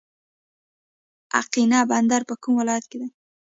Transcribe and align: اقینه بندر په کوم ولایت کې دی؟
اقینه 1.39 1.79
بندر 1.91 2.21
په 2.29 2.35
کوم 2.41 2.53
ولایت 2.61 2.85
کې 2.91 2.97
دی؟ 3.01 3.07